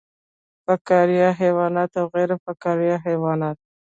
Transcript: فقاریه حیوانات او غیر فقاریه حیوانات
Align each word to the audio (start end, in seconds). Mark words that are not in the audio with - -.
فقاریه 0.65 1.29
حیوانات 1.41 1.91
او 1.99 2.05
غیر 2.15 2.31
فقاریه 2.45 2.95
حیوانات 3.07 3.57